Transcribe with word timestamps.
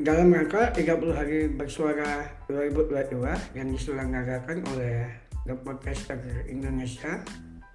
dalam 0.00 0.32
rangka 0.32 0.72
30 0.72 1.12
hari 1.12 1.52
bersuara 1.52 2.24
2022 2.48 3.28
yang 3.52 3.68
diselenggarakan 3.68 4.64
oleh 4.72 5.04
The 5.44 5.52
Podcaster 5.52 6.48
Indonesia 6.48 7.20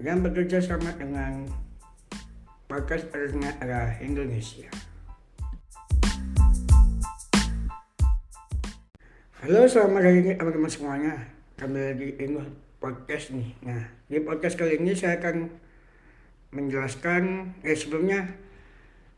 yang 0.00 0.24
bekerja 0.24 0.64
sama 0.64 0.96
dengan 0.96 1.44
Podcast 2.64 3.12
Arena 3.12 3.52
Indonesia. 4.00 4.64
Halo, 9.44 9.68
selamat 9.68 10.00
hari 10.00 10.18
ini 10.24 10.32
teman-teman 10.40 10.72
semuanya. 10.72 11.14
Kami 11.60 11.76
lagi 11.76 12.16
ini 12.16 12.40
podcast 12.80 13.36
nih. 13.36 13.60
Nah, 13.60 13.92
di 14.08 14.24
podcast 14.24 14.56
kali 14.56 14.80
ini 14.80 14.96
saya 14.96 15.20
akan 15.20 15.52
menjelaskan, 16.56 17.52
eh 17.60 17.76
sebelumnya, 17.76 18.24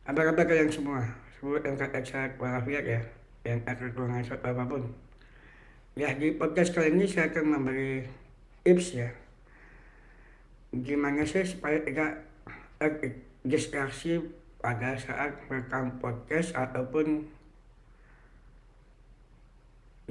apa 0.02 0.34
kabar 0.34 0.50
kalian 0.50 0.74
semua? 0.74 1.27
Yang 1.38 1.76
kata 1.78 1.98
sehat 2.02 2.30
walafiat 2.42 2.82
ya, 2.82 3.00
yang 3.46 3.62
akan 3.62 3.94
kurang 3.94 4.18
sehat 4.26 4.42
apa 4.42 4.66
pun. 4.66 4.90
Ya, 5.94 6.10
di 6.14 6.34
podcast 6.34 6.74
kali 6.74 6.90
ini 6.94 7.06
saya 7.06 7.30
akan 7.30 7.58
memberi 7.58 8.02
tips 8.66 8.98
ya. 8.98 9.10
Gimana 10.74 11.22
sih 11.22 11.46
supaya 11.46 11.78
tidak 11.82 12.26
distraksi 13.46 14.18
pada 14.58 14.98
saat 14.98 15.38
merekam 15.46 16.02
podcast 16.02 16.54
ataupun 16.58 17.30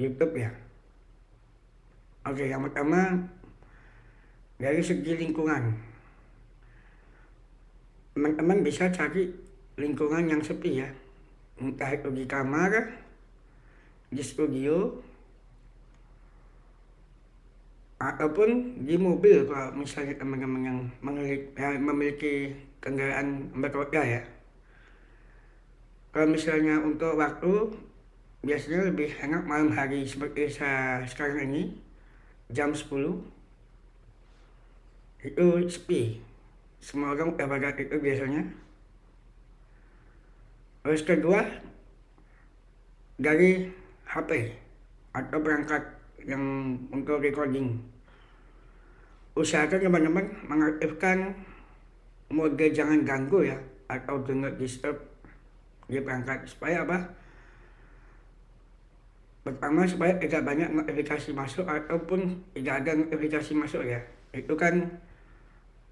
YouTube 0.00 0.32
ya. 0.32 0.52
Oke, 2.24 2.48
yang 2.48 2.64
pertama 2.64 3.28
dari 4.56 4.80
segi 4.80 5.12
lingkungan. 5.12 5.76
Teman-teman 8.16 8.64
bisa 8.64 8.88
cari 8.88 9.28
lingkungan 9.76 10.24
yang 10.24 10.40
sepi 10.40 10.82
ya. 10.82 10.88
Entah 11.58 11.90
itu 11.90 12.08
di 12.14 12.24
kamar, 12.24 12.70
di 14.08 14.22
studio, 14.22 15.02
ataupun 17.98 18.78
di 18.86 18.94
mobil 18.94 19.42
kalau 19.50 19.74
misalnya 19.74 20.14
teman-teman 20.14 20.62
yang 20.62 20.78
memiliki, 21.02 21.50
memiliki 21.82 22.34
kendaraan 22.78 23.50
berroda 23.58 24.02
ya. 24.06 24.22
Kalau 26.14 26.30
misalnya 26.30 26.78
untuk 26.78 27.18
waktu 27.18 27.74
biasanya 28.46 28.86
lebih 28.94 29.10
enak 29.18 29.42
malam 29.42 29.74
hari 29.74 30.06
seperti 30.06 30.46
saya 30.46 31.02
sekarang 31.10 31.50
ini 31.50 31.74
jam 32.54 32.70
10 32.70 32.86
itu 35.26 35.46
sepi 35.66 36.22
semua 36.78 37.18
orang 37.18 37.34
udah 37.34 37.46
pada 37.50 37.74
itu 37.74 37.98
biasanya 37.98 38.46
terus 40.88 41.04
kedua 41.04 41.44
dari 43.20 43.68
HP 44.08 44.56
atau 45.12 45.36
perangkat 45.36 45.84
yang 46.24 46.40
untuk 46.88 47.20
recording. 47.20 47.76
Usahakan 49.36 49.84
teman-teman 49.84 50.32
mengaktifkan 50.48 51.36
mode 52.32 52.72
jangan 52.72 53.04
ganggu 53.04 53.52
ya 53.52 53.60
atau 53.92 54.16
not 54.32 54.56
disturb 54.56 54.96
di 55.92 56.00
perangkat. 56.00 56.48
Supaya 56.48 56.88
apa? 56.88 57.04
Pertama 59.44 59.84
supaya 59.84 60.16
tidak 60.16 60.40
banyak 60.40 60.72
notifikasi 60.72 61.36
masuk 61.36 61.68
ataupun 61.68 62.48
tidak 62.56 62.80
ada 62.80 62.96
notifikasi 62.96 63.52
masuk 63.52 63.84
ya. 63.84 64.00
Itu 64.32 64.56
kan 64.56 64.88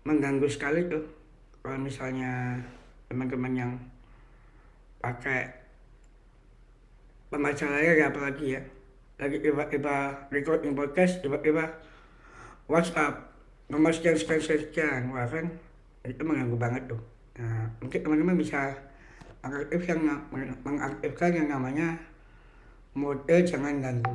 mengganggu 0.09 0.49
sekali 0.49 0.89
tuh. 0.89 1.05
Kalau 1.61 1.85
misalnya 1.85 2.65
teman-teman 3.13 3.53
yang 3.53 3.73
pakai 5.07 5.47
pembaca 7.31 7.67
layar 7.71 7.95
ya 7.95 8.07
apalagi 8.11 8.59
ya. 8.59 8.63
Lagi 9.23 9.39
tiba-tiba 9.39 10.27
recording 10.35 10.75
podcast 10.75 11.23
tiba-tiba 11.23 11.79
WhatsApp. 12.67 13.31
Nomor 13.71 13.95
sekian 13.95 14.19
sekian 14.19 14.43
sekian 14.43 15.01
wah 15.15 15.27
kan 15.31 15.47
itu 16.03 16.23
mengganggu 16.27 16.59
banget 16.59 16.83
tuh. 16.91 17.03
Nah, 17.39 17.71
mungkin 17.79 18.03
teman-teman 18.03 18.35
bisa 18.39 18.75
aktif 19.47 19.87
yang 19.87 20.03
mengaktifkan 20.67 21.31
yang 21.31 21.49
namanya 21.51 21.95
mode 22.99 23.31
jangan 23.47 23.79
ganggu. 23.79 24.15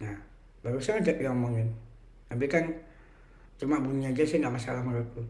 Nah 0.00 0.16
barusan 0.64 1.00
aja 1.00 1.12
diomongin 1.16 1.72
tapi 2.28 2.46
kan 2.46 2.68
cuma 3.56 3.80
bunyi 3.80 4.12
aja 4.12 4.22
sih 4.24 4.38
nggak 4.38 4.54
masalah 4.54 4.84
menurutku 4.84 5.24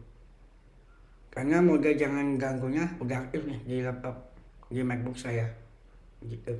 karena 1.30 1.62
mode 1.62 1.90
jangan 1.94 2.34
ganggunya 2.34 2.90
udah 2.98 3.26
aktif 3.26 3.46
nih 3.46 3.58
di 3.62 3.76
laptop 3.86 4.34
di 4.66 4.82
macbook 4.82 5.14
saya. 5.14 5.46
Gitu. 6.20 6.54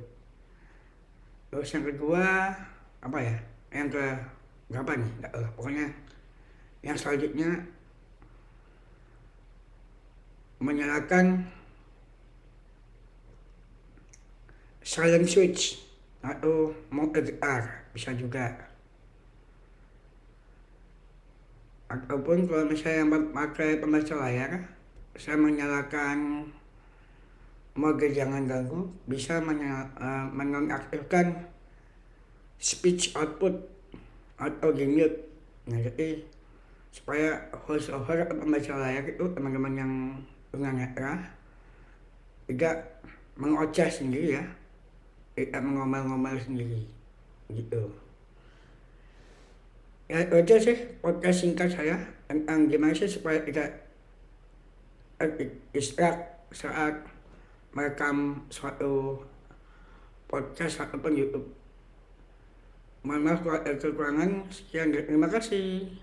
Terus 1.51 1.69
yang 1.75 1.85
kedua 1.85 2.55
apa 3.03 3.17
ya 3.19 3.35
yang 3.75 3.91
ke 3.91 4.05
berapa 4.71 4.91
nih? 4.95 5.11
Nggak 5.19 5.31
tahu 5.35 5.45
pokoknya 5.59 5.87
yang 6.81 6.97
selanjutnya 6.97 7.49
menyalakan 10.61 11.45
silent 14.81 15.27
switch 15.27 15.81
atau 16.21 16.73
mode 16.93 17.37
R 17.41 17.63
bisa 17.91 18.13
juga 18.13 18.70
ataupun 21.91 22.47
kalau 22.47 22.63
misalnya 22.71 23.19
pakai 23.35 23.83
pembaca 23.83 24.15
layar 24.15 24.63
saya 25.19 25.35
menyalakan 25.35 26.47
mode 27.75 28.07
jangan 28.15 28.47
ganggu 28.47 28.87
bisa 29.07 29.43
uh, 29.43 30.25
menonaktifkan 30.31 31.51
speech 32.55 33.11
output 33.15 33.67
atau 34.39 34.71
di 34.71 34.87
mute. 34.87 35.19
Nah 35.67 35.79
jadi 35.83 36.23
supaya 36.91 37.51
voice 37.67 37.91
over 37.91 38.23
atau 38.23 38.35
pembaca 38.39 38.73
layar 38.79 39.03
itu 39.07 39.23
teman-teman 39.31 39.73
yang 39.75 39.93
tunanetra 40.51 41.23
tidak 42.47 43.03
mengoceh 43.39 43.87
sendiri 43.87 44.39
ya 44.39 44.45
tidak 45.39 45.63
mengomel-ngomel 45.63 46.35
sendiri 46.43 46.83
gitu 47.47 47.87
ya 50.11 50.27
itu 50.27 50.55
sih 50.59 50.75
podcast 50.99 51.39
singkat 51.39 51.71
saya 51.71 51.95
tentang 52.27 52.67
gimana 52.67 52.91
sih 52.91 53.07
supaya 53.07 53.39
tidak 53.47 53.87
distract 55.71 56.51
saat 56.51 57.07
merekam 57.71 58.43
suatu 58.51 59.23
podcast 60.27 60.83
ataupun 60.83 61.15
YouTube. 61.15 61.47
Mohon 63.07 63.21
maaf 63.23 63.39
kalau 63.39 63.59
ada 63.63 63.71
kekurangan. 63.79 64.31
Sekian, 64.51 64.91
terima 64.91 65.31
kasih. 65.31 65.95